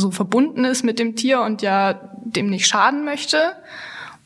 [0.00, 1.92] so verbunden ist mit dem Tier und ja
[2.24, 3.52] dem nicht schaden möchte.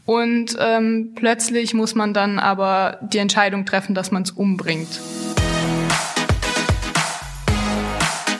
[0.07, 5.00] Und ähm, plötzlich muss man dann aber die Entscheidung treffen, dass man es umbringt.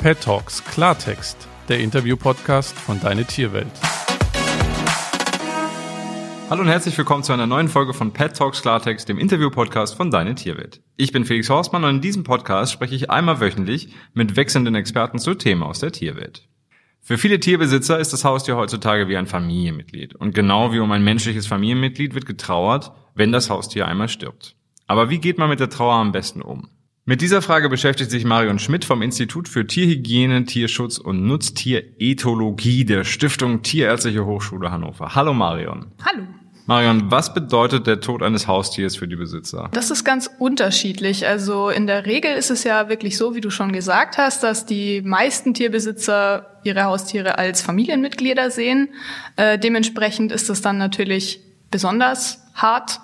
[0.00, 3.72] Pet Talks Klartext, der Interview-Podcast von Deine Tierwelt.
[6.51, 10.10] Hallo und herzlich willkommen zu einer neuen Folge von Pet Talks Klartext, dem Interview-Podcast von
[10.10, 10.82] Deine Tierwelt.
[10.98, 15.19] Ich bin Felix Horstmann und in diesem Podcast spreche ich einmal wöchentlich mit wechselnden Experten
[15.19, 16.46] zu Themen aus der Tierwelt.
[17.06, 20.14] Für viele Tierbesitzer ist das Haustier heutzutage wie ein Familienmitglied.
[20.14, 24.56] Und genau wie um ein menschliches Familienmitglied wird getrauert, wenn das Haustier einmal stirbt.
[24.86, 26.70] Aber wie geht man mit der Trauer am besten um?
[27.04, 33.04] Mit dieser Frage beschäftigt sich Marion Schmidt vom Institut für Tierhygiene, Tierschutz und Nutztierethologie der
[33.04, 35.14] Stiftung Tierärztliche Hochschule Hannover.
[35.14, 35.92] Hallo Marion.
[36.06, 36.24] Hallo.
[36.66, 39.68] Marion, was bedeutet der Tod eines Haustiers für die Besitzer?
[39.73, 41.27] Das ist ganz unterschiedlich.
[41.27, 44.64] Also in der Regel ist es ja wirklich so, wie du schon gesagt hast, dass
[44.64, 48.88] die meisten Tierbesitzer ihre Haustiere als Familienmitglieder sehen.
[49.37, 53.01] Äh, dementsprechend ist es dann natürlich besonders hart,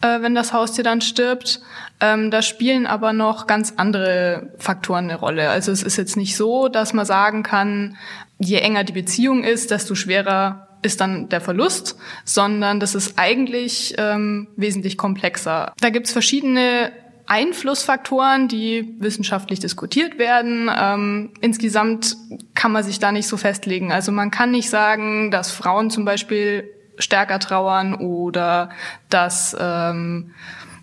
[0.00, 1.60] äh, wenn das Haustier dann stirbt.
[2.00, 5.50] Ähm, da spielen aber noch ganz andere Faktoren eine Rolle.
[5.50, 7.98] Also es ist jetzt nicht so, dass man sagen kann,
[8.38, 13.94] je enger die Beziehung ist, desto schwerer ist dann der Verlust, sondern das ist eigentlich
[13.98, 15.72] ähm, wesentlich komplexer.
[15.80, 16.92] Da gibt's verschiedene
[17.26, 20.70] Einflussfaktoren, die wissenschaftlich diskutiert werden.
[20.74, 22.16] Ähm, insgesamt
[22.54, 23.92] kann man sich da nicht so festlegen.
[23.92, 28.70] Also man kann nicht sagen, dass Frauen zum Beispiel stärker trauern oder
[29.08, 30.32] dass ähm,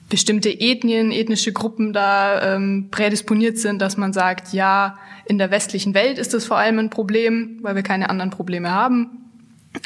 [0.10, 5.94] bestimmte Ethnien, ethnische Gruppen da ähm, prädisponiert sind, dass man sagt, ja, in der westlichen
[5.94, 9.29] Welt ist das vor allem ein Problem, weil wir keine anderen Probleme haben.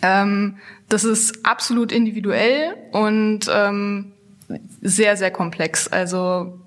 [0.01, 0.57] Ähm,
[0.89, 4.11] das ist absolut individuell und ähm,
[4.81, 5.87] sehr, sehr komplex.
[5.87, 6.59] Also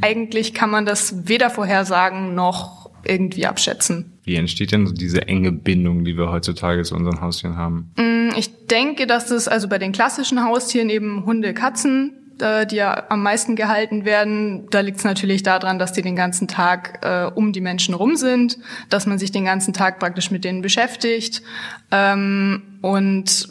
[0.00, 4.12] eigentlich kann man das weder vorhersagen noch irgendwie abschätzen.
[4.24, 7.90] Wie entsteht denn so diese enge Bindung, die wir heutzutage zu unseren Haustieren haben?
[7.96, 12.76] Mm, ich denke, dass das also bei den klassischen Haustieren eben Hunde, Katzen äh, die
[12.76, 16.98] ja am meisten gehalten werden, da liegt es natürlich daran, dass die den ganzen Tag
[17.02, 18.58] äh, um die Menschen rum sind,
[18.90, 21.42] dass man sich den ganzen Tag praktisch mit denen beschäftigt.
[21.90, 23.48] Ähm, und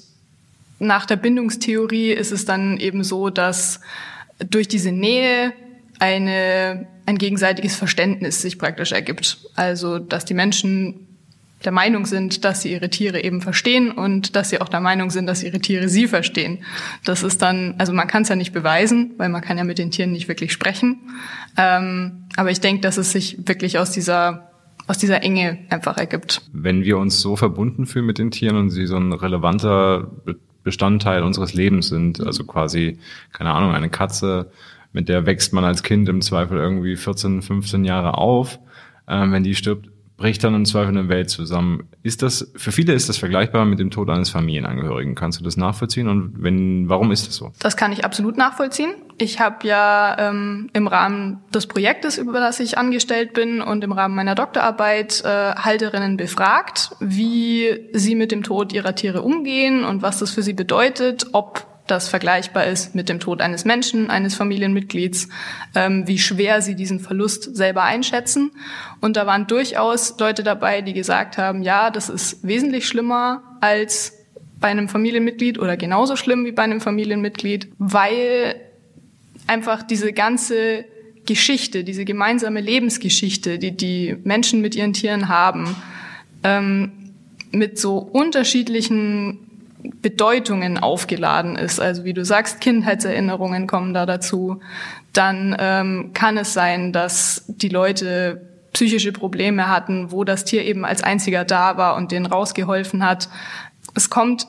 [0.79, 3.79] nach der Bindungstheorie ist es dann eben so, dass
[4.39, 5.53] durch diese Nähe
[5.99, 9.39] eine, ein gegenseitiges Verständnis sich praktisch ergibt.
[9.55, 11.06] Also, dass die Menschen
[11.65, 15.09] der Meinung sind, dass sie ihre Tiere eben verstehen und dass sie auch der Meinung
[15.09, 16.59] sind, dass ihre Tiere sie verstehen.
[17.03, 19.79] Das ist dann, also man kann es ja nicht beweisen, weil man kann ja mit
[19.79, 20.99] den Tieren nicht wirklich sprechen.
[21.57, 24.43] Ähm, aber ich denke, dass es sich wirklich aus dieser
[24.87, 26.41] aus dieser Enge einfach ergibt.
[26.53, 30.09] Wenn wir uns so verbunden fühlen mit den Tieren und sie so ein relevanter
[30.63, 32.97] Bestandteil unseres Lebens sind, also quasi,
[33.33, 34.49] keine Ahnung, eine Katze,
[34.93, 38.59] mit der wächst man als Kind im Zweifel irgendwie 14, 15 Jahre auf,
[39.07, 41.87] äh, wenn die stirbt, bricht dann im Zweifel eine Welt zusammen.
[42.01, 45.13] Ist das, für viele ist das vergleichbar mit dem Tod eines Familienangehörigen.
[45.13, 46.07] Kannst du das nachvollziehen?
[46.07, 47.51] Und wenn, warum ist das so?
[47.59, 48.89] Das kann ich absolut nachvollziehen.
[49.19, 53.91] Ich habe ja ähm, im Rahmen des Projektes, über das ich angestellt bin und im
[53.91, 60.01] Rahmen meiner Doktorarbeit äh, Halterinnen befragt, wie sie mit dem Tod ihrer Tiere umgehen und
[60.01, 64.35] was das für sie bedeutet, ob das vergleichbar ist mit dem Tod eines Menschen, eines
[64.35, 65.29] Familienmitglieds,
[65.75, 68.51] ähm, wie schwer sie diesen Verlust selber einschätzen.
[69.01, 74.13] Und da waren durchaus Leute dabei, die gesagt haben, ja, das ist wesentlich schlimmer als
[74.59, 78.55] bei einem Familienmitglied oder genauso schlimm wie bei einem Familienmitglied, weil
[79.45, 80.85] einfach diese ganze
[81.25, 85.75] Geschichte, diese gemeinsame Lebensgeschichte, die die Menschen mit ihren Tieren haben,
[86.43, 86.91] ähm,
[87.51, 89.46] mit so unterschiedlichen
[90.01, 91.79] Bedeutungen aufgeladen ist.
[91.79, 94.59] Also wie du sagst, Kindheitserinnerungen kommen da dazu.
[95.13, 98.41] Dann ähm, kann es sein, dass die Leute
[98.73, 103.29] psychische Probleme hatten, wo das Tier eben als einziger da war und denen rausgeholfen hat.
[103.95, 104.47] Es kommt,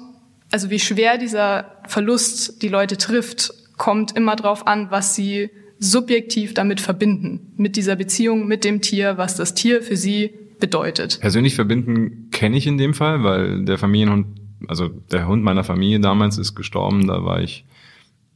[0.50, 6.55] also wie schwer dieser Verlust die Leute trifft, kommt immer darauf an, was sie subjektiv
[6.55, 11.21] damit verbinden, mit dieser Beziehung, mit dem Tier, was das Tier für sie bedeutet.
[11.21, 14.26] Persönlich verbinden kenne ich in dem Fall, weil der Familienhund
[14.66, 17.64] also der Hund meiner Familie damals ist gestorben, da war ich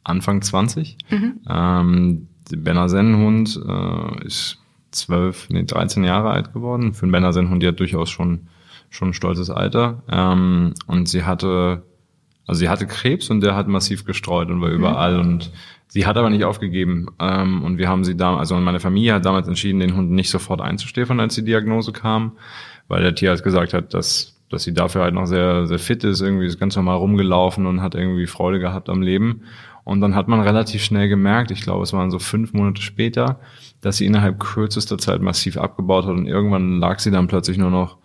[0.05, 0.97] Anfang 20.
[1.11, 1.41] Mhm.
[1.49, 4.59] Ähm, der Benazen-Hund äh, ist
[4.91, 6.93] zwölf, nee, 13 Jahre alt geworden.
[6.93, 8.49] Für einen Benazen-Hund ja durchaus schon,
[8.91, 10.03] schon ein stolzes Alter.
[10.09, 11.85] Ähm, und sie hatte,
[12.47, 14.77] also sie hatte Krebs und der hat massiv gestreut und war mhm.
[14.77, 15.51] überall und
[15.89, 17.09] sie hat aber nicht aufgegeben.
[17.19, 20.31] Ähm, und wir haben sie da, also meine Familie hat damals entschieden, den Hund nicht
[20.31, 22.33] sofort einzustäfern, als die Diagnose kam,
[22.89, 26.21] weil der Tierarzt gesagt hat, dass dass sie dafür halt noch sehr, sehr fit ist,
[26.21, 29.43] irgendwie ist ganz normal rumgelaufen und hat irgendwie Freude gehabt am Leben.
[29.85, 33.41] Und dann hat man relativ schnell gemerkt, ich glaube, es waren so fünf Monate später,
[33.81, 37.71] dass sie innerhalb kürzester Zeit massiv abgebaut hat und irgendwann lag sie dann plötzlich nur
[37.71, 37.97] noch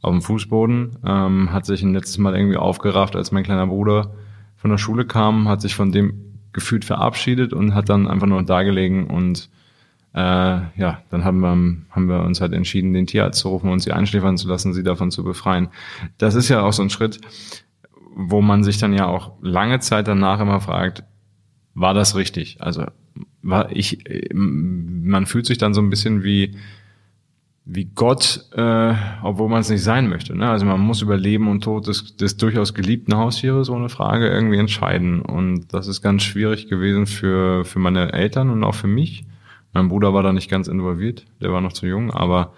[0.00, 4.14] auf dem Fußboden, ähm, hat sich ein letztes Mal irgendwie aufgerafft, als mein kleiner Bruder
[4.56, 6.22] von der Schule kam, hat sich von dem
[6.52, 9.50] gefühlt verabschiedet und hat dann einfach nur da gelegen und
[10.16, 11.50] äh, ja, dann haben wir,
[11.90, 14.82] haben wir uns halt entschieden, den Tierarzt zu rufen und sie einschläfern zu lassen, sie
[14.82, 15.68] davon zu befreien.
[16.16, 17.20] Das ist ja auch so ein Schritt,
[18.14, 21.04] wo man sich dann ja auch lange Zeit danach immer fragt,
[21.74, 22.62] war das richtig?
[22.62, 22.86] Also
[23.42, 26.56] war ich, man fühlt sich dann so ein bisschen wie
[27.68, 30.36] wie Gott, äh, obwohl man es nicht sein möchte.
[30.36, 30.48] Ne?
[30.48, 34.58] Also man muss über Leben und Tod des, des durchaus geliebten Haustieres ohne Frage irgendwie
[34.58, 35.20] entscheiden.
[35.20, 39.24] Und das ist ganz schwierig gewesen für, für meine Eltern und auch für mich.
[39.76, 42.54] Mein Bruder war da nicht ganz involviert, der war noch zu jung, aber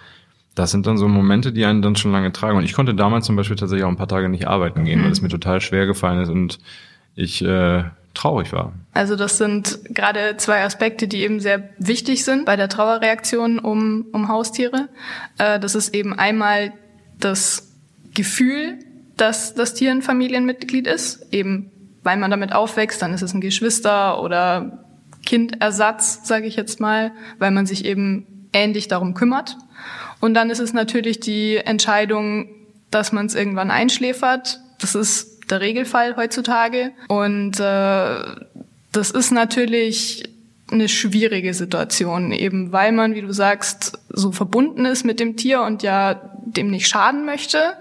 [0.54, 2.56] das sind dann so Momente, die einen dann schon lange tragen.
[2.56, 5.04] Und ich konnte damals zum Beispiel tatsächlich auch ein paar Tage nicht arbeiten gehen, mhm.
[5.04, 6.60] weil es mir total schwer gefallen ist und
[7.16, 7.82] ich äh,
[8.14, 8.72] traurig war.
[8.94, 14.06] Also das sind gerade zwei Aspekte, die eben sehr wichtig sind bei der Trauerreaktion um,
[14.12, 14.88] um Haustiere.
[15.38, 16.72] Äh, das ist eben einmal
[17.18, 17.72] das
[18.14, 18.78] Gefühl,
[19.16, 21.72] dass das Tier ein Familienmitglied ist, eben
[22.04, 24.84] weil man damit aufwächst, dann ist es ein Geschwister oder
[25.28, 29.58] Kindersatz, sage ich jetzt mal, weil man sich eben ähnlich darum kümmert.
[30.20, 32.48] Und dann ist es natürlich die Entscheidung,
[32.90, 34.58] dass man es irgendwann einschläfert.
[34.80, 36.92] Das ist der Regelfall heutzutage.
[37.08, 38.22] Und äh,
[38.92, 40.24] das ist natürlich
[40.70, 45.60] eine schwierige Situation, eben weil man, wie du sagst, so verbunden ist mit dem Tier
[45.60, 47.74] und ja dem nicht schaden möchte.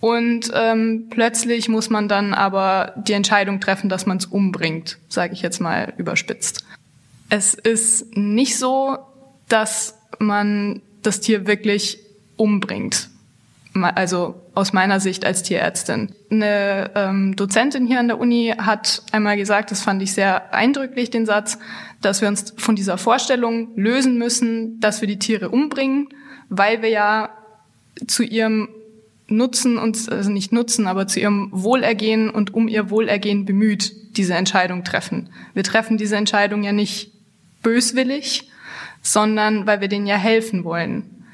[0.00, 5.32] Und ähm, plötzlich muss man dann aber die Entscheidung treffen, dass man es umbringt, sage
[5.32, 6.65] ich jetzt mal überspitzt.
[7.28, 8.98] Es ist nicht so,
[9.48, 11.98] dass man das Tier wirklich
[12.36, 13.10] umbringt
[13.82, 16.12] also aus meiner Sicht als Tierärztin.
[16.30, 21.10] Eine ähm, Dozentin hier an der Uni hat einmal gesagt, das fand ich sehr eindrücklich,
[21.10, 21.58] den Satz,
[22.00, 26.08] dass wir uns von dieser Vorstellung lösen müssen, dass wir die Tiere umbringen,
[26.48, 27.30] weil wir ja
[28.06, 28.68] zu ihrem
[29.28, 34.34] Nutzen und also nicht Nutzen, aber zu ihrem Wohlergehen und um ihr Wohlergehen bemüht diese
[34.34, 35.30] Entscheidung treffen.
[35.52, 37.12] Wir treffen diese Entscheidung ja nicht
[37.66, 38.48] böswillig,
[39.02, 41.24] sondern weil wir denen ja helfen wollen.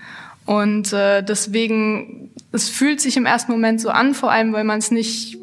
[0.47, 4.79] Und äh, deswegen, es fühlt sich im ersten Moment so an, vor allem weil man
[4.79, 5.37] es nicht,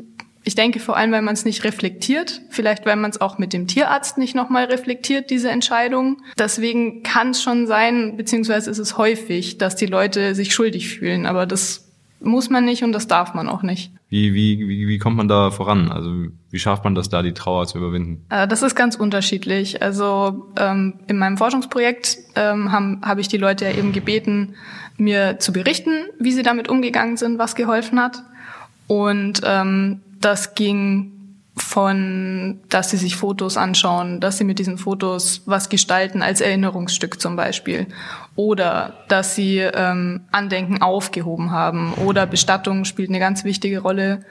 [0.43, 3.53] ich denke vor allem, weil man es nicht reflektiert, vielleicht weil man es auch mit
[3.53, 6.23] dem Tierarzt nicht nochmal reflektiert, diese Entscheidung.
[6.39, 11.27] Deswegen kann es schon sein, beziehungsweise ist es häufig, dass die Leute sich schuldig fühlen,
[11.27, 11.88] aber das
[12.21, 13.91] muss man nicht und das darf man auch nicht.
[14.09, 15.91] Wie, wie, wie, wie kommt man da voran?
[15.91, 16.11] Also
[16.49, 18.25] wie schafft man das da, die Trauer zu überwinden?
[18.29, 19.81] Äh, das ist ganz unterschiedlich.
[19.81, 24.55] Also ähm, in meinem Forschungsprojekt ähm, habe hab ich die Leute ja eben gebeten,
[24.97, 28.23] mir zu berichten, wie sie damit umgegangen sind, was geholfen hat.
[28.87, 31.18] Und ähm, das ging
[31.61, 37.19] von, dass sie sich Fotos anschauen, dass sie mit diesen Fotos was gestalten als Erinnerungsstück
[37.19, 37.87] zum Beispiel.
[38.35, 41.93] Oder dass sie ähm, Andenken aufgehoben haben.
[41.95, 44.21] Oder Bestattung spielt eine ganz wichtige Rolle,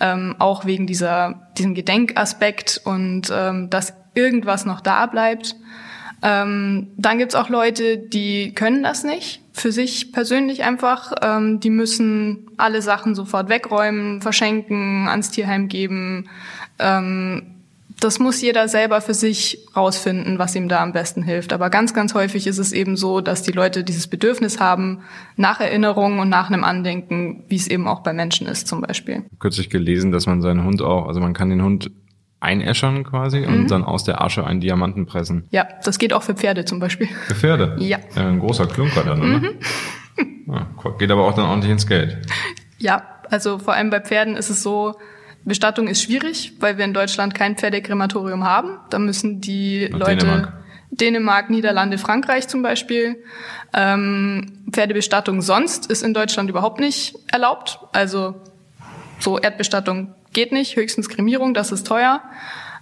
[0.00, 5.56] ähm, auch wegen dieser, diesem Gedenkaspekt und ähm, dass irgendwas noch da bleibt.
[6.22, 9.43] Ähm, dann gibt's auch Leute, die können das nicht.
[9.56, 11.12] Für sich persönlich einfach.
[11.22, 16.28] Ähm, die müssen alle Sachen sofort wegräumen, verschenken, ans Tierheim geben.
[16.80, 17.54] Ähm,
[18.00, 21.52] das muss jeder selber für sich rausfinden, was ihm da am besten hilft.
[21.52, 25.02] Aber ganz, ganz häufig ist es eben so, dass die Leute dieses Bedürfnis haben
[25.36, 29.22] nach Erinnerungen und nach einem Andenken, wie es eben auch bei Menschen ist zum Beispiel.
[29.38, 31.92] Kürzlich gelesen, dass man seinen Hund auch, also man kann den Hund
[32.44, 33.54] einäschern quasi mhm.
[33.54, 35.48] und dann aus der Asche einen Diamanten pressen.
[35.50, 37.08] Ja, das geht auch für Pferde zum Beispiel.
[37.26, 37.76] Für Pferde?
[37.78, 37.98] Ja.
[38.14, 39.38] ja ein großer Klunker dann, oder?
[39.38, 39.50] Mhm.
[40.46, 40.66] Ja,
[40.98, 42.18] geht aber auch dann ordentlich ins Geld.
[42.78, 44.94] Ja, also vor allem bei Pferden ist es so,
[45.44, 48.78] Bestattung ist schwierig, weil wir in Deutschland kein Pferdekrematorium haben.
[48.90, 50.52] Da müssen die Nach Leute Dänemark.
[50.90, 53.16] Dänemark, Niederlande, Frankreich zum Beispiel.
[53.72, 57.80] Ähm, Pferdebestattung sonst ist in Deutschland überhaupt nicht erlaubt.
[57.92, 58.36] Also
[59.18, 62.20] so Erdbestattung geht nicht, höchstens Kremierung, das ist teuer.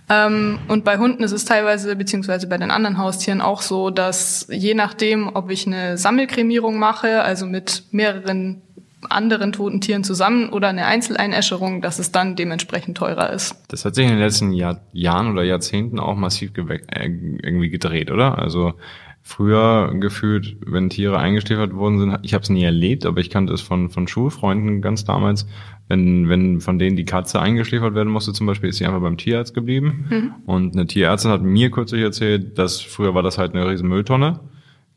[0.08, 4.46] Ähm, und bei Hunden ist es teilweise, beziehungsweise bei den anderen Haustieren auch so, dass
[4.50, 8.62] je nachdem, ob ich eine Sammelkremierung mache, also mit mehreren
[9.08, 13.56] anderen toten Tieren zusammen oder eine Einzeleinäscherung, dass es dann dementsprechend teurer ist.
[13.68, 18.10] Das hat sich in den letzten Jahr, Jahren oder Jahrzehnten auch massiv äh, irgendwie gedreht,
[18.10, 18.38] oder?
[18.38, 18.74] Also
[19.22, 23.52] früher gefühlt, wenn Tiere eingeschläfert worden sind, ich habe es nie erlebt, aber ich kannte
[23.52, 25.46] es von, von Schulfreunden ganz damals,
[25.88, 29.16] wenn, wenn von denen die Katze eingeschläfert werden musste, zum Beispiel, ist sie einfach beim
[29.16, 30.06] Tierarzt geblieben.
[30.10, 30.34] Mhm.
[30.46, 34.40] Und eine Tierärztin hat mir kürzlich erzählt, dass früher war das halt eine riesen Mülltonne,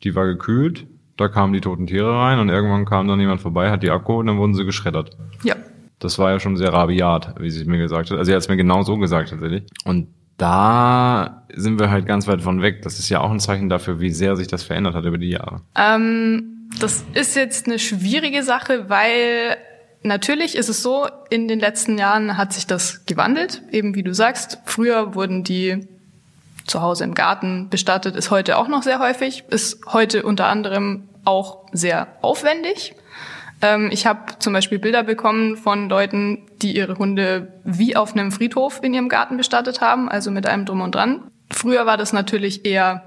[0.04, 3.70] die war gekühlt, da kamen die toten Tiere rein und irgendwann kam dann jemand vorbei,
[3.70, 5.16] hat die abgeholt und dann wurden sie geschreddert.
[5.44, 5.56] Ja.
[6.00, 8.18] Das war ja schon sehr rabiat, wie sie es mir gesagt hat.
[8.18, 9.64] Also sie hat es mir genau so gesagt tatsächlich.
[9.86, 12.82] Und da sind wir halt ganz weit von weg.
[12.82, 15.30] Das ist ja auch ein Zeichen dafür, wie sehr sich das verändert hat über die
[15.30, 15.62] Jahre.
[15.76, 19.58] Ähm, Das ist jetzt eine schwierige Sache, weil
[20.04, 23.62] natürlich ist es so, in den letzten Jahren hat sich das gewandelt.
[23.72, 25.88] Eben wie du sagst, früher wurden die
[26.68, 31.04] zu Hause im Garten bestattet, ist heute auch noch sehr häufig, ist heute unter anderem
[31.24, 32.96] auch sehr aufwendig.
[33.62, 38.32] Ähm, ich habe zum Beispiel Bilder bekommen von Leuten, die ihre Hunde wie auf einem
[38.32, 41.32] Friedhof in ihrem Garten bestattet haben, also mit einem Drum und Dran.
[41.52, 43.04] Früher war das natürlich eher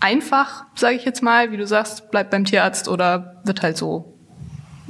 [0.00, 4.18] einfach, sage ich jetzt mal, wie du sagst, bleibt beim Tierarzt oder wird halt so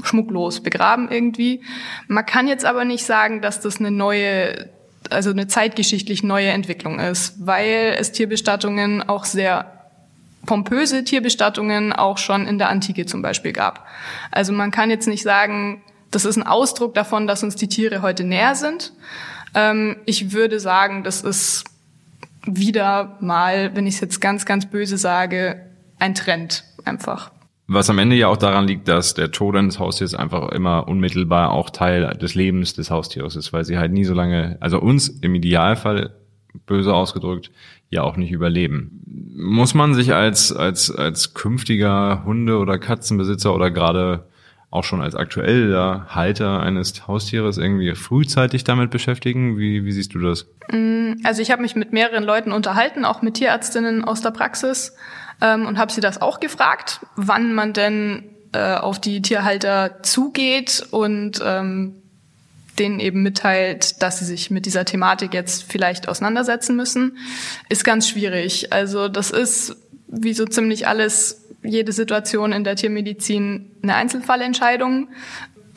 [0.03, 1.63] schmucklos begraben irgendwie.
[2.09, 4.71] Man kann jetzt aber nicht sagen, dass das eine neue,
[5.11, 9.82] also eine zeitgeschichtlich neue Entwicklung ist, weil es Tierbestattungen auch sehr
[10.47, 13.87] pompöse Tierbestattungen auch schon in der Antike zum Beispiel gab.
[14.31, 18.03] Also man kann jetzt nicht sagen, das ist ein Ausdruck davon, dass uns die Tiere
[18.03, 18.93] heute näher sind.
[19.55, 21.65] Ähm, ich würde sagen, das ist
[22.45, 25.67] wieder mal, wenn ich es jetzt ganz, ganz böse sage,
[25.99, 27.31] ein Trend einfach.
[27.69, 31.53] Was am Ende ja auch daran liegt, dass der Tod eines Haustiers einfach immer unmittelbar
[31.53, 35.09] auch Teil des Lebens des Haustieres ist, weil sie halt nie so lange, also uns
[35.09, 36.11] im Idealfall
[36.67, 37.51] böse ausgedrückt,
[37.91, 39.03] ja auch nicht überleben.
[39.37, 44.27] Muss man sich als, als, als künftiger Hunde- oder Katzenbesitzer oder gerade
[44.71, 49.59] auch schon als aktueller Halter eines Haustieres irgendwie frühzeitig damit beschäftigen?
[49.59, 50.47] Wie, wie siehst du das?
[50.71, 54.97] Mm, also ich habe mich mit mehreren Leuten unterhalten, auch mit Tierärztinnen aus der Praxis
[55.43, 60.87] ähm, und habe sie das auch gefragt, wann man denn äh, auf die Tierhalter zugeht
[60.91, 62.02] und ähm,
[62.79, 67.19] denen eben mitteilt, dass sie sich mit dieser Thematik jetzt vielleicht auseinandersetzen müssen,
[67.69, 68.73] ist ganz schwierig.
[68.73, 69.77] Also das ist
[70.09, 75.09] wie so ziemlich alles, jede Situation in der Tiermedizin eine Einzelfallentscheidung.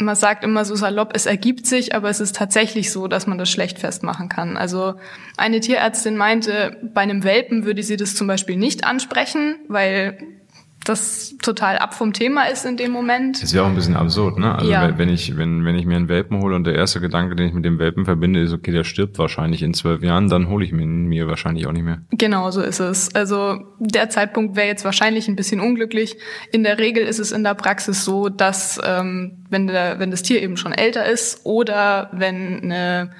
[0.01, 3.37] Man sagt immer so salopp, es ergibt sich, aber es ist tatsächlich so, dass man
[3.37, 4.57] das schlecht festmachen kann.
[4.57, 4.95] Also
[5.37, 10.17] eine Tierärztin meinte, bei einem Welpen würde sie das zum Beispiel nicht ansprechen, weil
[10.85, 13.41] das total ab vom Thema ist in dem Moment.
[13.41, 14.55] Das wäre auch ein bisschen absurd, ne?
[14.55, 14.97] Also ja.
[14.97, 17.53] wenn ich, wenn, wenn ich mir einen Welpen hole und der erste Gedanke, den ich
[17.53, 20.71] mit dem Welpen verbinde, ist, okay, der stirbt wahrscheinlich in zwölf Jahren, dann hole ich
[20.71, 22.01] mir, mir wahrscheinlich auch nicht mehr.
[22.11, 23.13] Genau, so ist es.
[23.13, 26.17] Also der Zeitpunkt wäre jetzt wahrscheinlich ein bisschen unglücklich.
[26.51, 30.21] In der Regel ist es in der Praxis so, dass ähm, wenn, der, wenn das
[30.21, 33.11] Tier eben schon älter ist oder wenn eine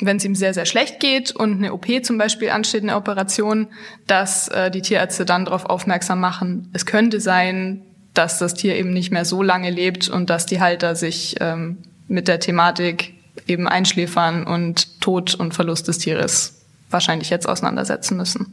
[0.00, 3.68] wenn es ihm sehr, sehr schlecht geht und eine OP zum Beispiel ansteht, eine Operation,
[4.06, 7.82] dass äh, die Tierärzte dann darauf aufmerksam machen, es könnte sein,
[8.14, 11.78] dass das Tier eben nicht mehr so lange lebt und dass die Halter sich ähm,
[12.08, 13.14] mit der Thematik
[13.46, 18.52] eben einschläfern und Tod und Verlust des Tieres wahrscheinlich jetzt auseinandersetzen müssen.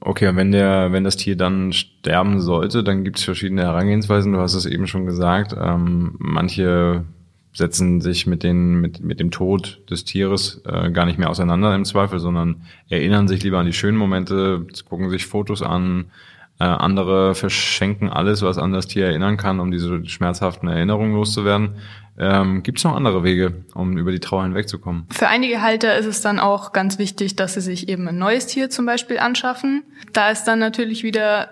[0.00, 4.32] Okay, und wenn der, wenn das Tier dann sterben sollte, dann gibt es verschiedene Herangehensweisen.
[4.32, 5.54] Du hast es eben schon gesagt.
[5.58, 7.04] Ähm, manche
[7.56, 11.74] setzen sich mit, den, mit, mit dem Tod des Tieres äh, gar nicht mehr auseinander
[11.74, 16.06] im Zweifel, sondern erinnern sich lieber an die schönen Momente, gucken sich Fotos an.
[16.58, 21.76] Äh, andere verschenken alles, was an das Tier erinnern kann, um diese schmerzhaften Erinnerungen loszuwerden.
[22.18, 25.06] Ähm, Gibt es noch andere Wege, um über die Trauer hinwegzukommen?
[25.10, 28.46] Für einige Halter ist es dann auch ganz wichtig, dass sie sich eben ein neues
[28.46, 29.82] Tier zum Beispiel anschaffen.
[30.12, 31.48] Da ist dann natürlich wieder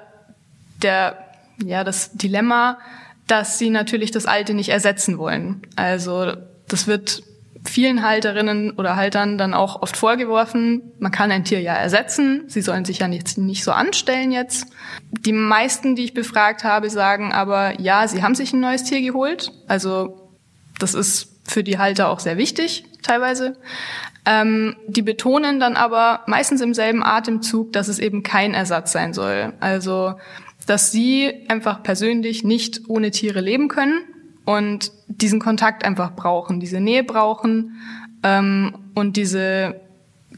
[0.83, 1.19] der,
[1.63, 2.79] ja, das Dilemma,
[3.27, 5.63] dass sie natürlich das Alte nicht ersetzen wollen.
[5.77, 6.33] Also
[6.69, 7.23] das wird
[7.67, 12.61] vielen Halterinnen oder Haltern dann auch oft vorgeworfen, man kann ein Tier ja ersetzen, sie
[12.61, 14.67] sollen sich ja nicht, nicht so anstellen jetzt.
[15.11, 19.01] Die meisten, die ich befragt habe, sagen aber, ja, sie haben sich ein neues Tier
[19.01, 19.53] geholt.
[19.67, 20.31] Also
[20.79, 23.57] das ist für die Halter auch sehr wichtig teilweise.
[24.27, 29.13] Ähm, die betonen dann aber meistens im selben Atemzug, dass es eben kein Ersatz sein
[29.13, 29.53] soll.
[29.61, 30.15] Also
[30.67, 34.01] dass sie einfach persönlich nicht ohne Tiere leben können
[34.45, 37.77] und diesen Kontakt einfach brauchen, diese Nähe brauchen
[38.23, 39.81] ähm, und diese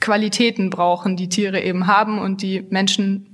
[0.00, 3.26] Qualitäten brauchen, die Tiere eben haben und die Menschen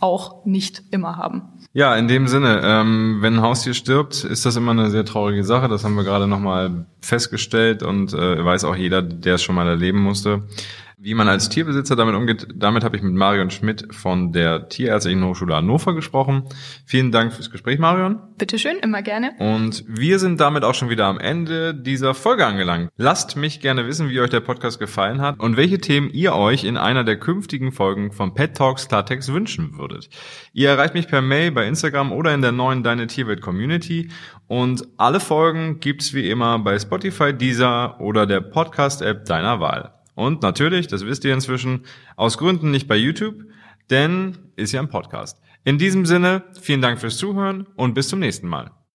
[0.00, 1.42] auch nicht immer haben.
[1.72, 5.44] Ja, in dem Sinne, ähm, wenn ein Haustier stirbt, ist das immer eine sehr traurige
[5.44, 5.68] Sache.
[5.68, 9.66] Das haben wir gerade nochmal festgestellt und äh, weiß auch jeder, der es schon mal
[9.66, 10.42] erleben musste.
[11.00, 15.24] Wie man als Tierbesitzer damit umgeht, damit habe ich mit Marion Schmidt von der Tierärztlichen
[15.24, 16.42] Hochschule Hannover gesprochen.
[16.86, 18.18] Vielen Dank fürs Gespräch, Marion.
[18.36, 19.30] Bitteschön, immer gerne.
[19.38, 22.90] Und wir sind damit auch schon wieder am Ende dieser Folge angelangt.
[22.96, 26.64] Lasst mich gerne wissen, wie euch der Podcast gefallen hat und welche Themen ihr euch
[26.64, 30.10] in einer der künftigen Folgen von Pet Talks Klartext wünschen würdet.
[30.52, 34.10] Ihr erreicht mich per Mail bei Instagram oder in der neuen Deine Tierwelt Community
[34.48, 39.97] und alle Folgen gibt's wie immer bei Spotify, Deezer oder der Podcast-App deiner Wahl.
[40.18, 41.84] Und natürlich, das wisst ihr inzwischen,
[42.16, 43.44] aus Gründen nicht bei YouTube,
[43.88, 45.40] denn ist ja ein Podcast.
[45.62, 48.72] In diesem Sinne, vielen Dank fürs Zuhören und bis zum nächsten Mal.